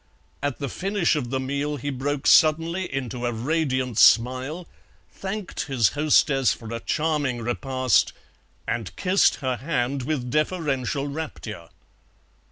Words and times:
At 0.41 0.57
the 0.57 0.67
finish 0.67 1.15
of 1.15 1.29
the 1.29 1.39
meal 1.39 1.75
he 1.77 1.91
broke 1.91 2.25
suddenly 2.25 2.91
into 2.91 3.27
a 3.27 3.31
radiant 3.31 3.99
smile, 3.99 4.67
thanked 5.11 5.65
his 5.67 5.89
hostess 5.89 6.53
for 6.53 6.73
a 6.73 6.79
charming 6.79 7.43
repast, 7.43 8.11
and 8.67 8.95
kissed 8.95 9.35
her 9.45 9.57
hand 9.57 10.01
with 10.01 10.31
deferential 10.31 11.05
rapture. 11.07 11.69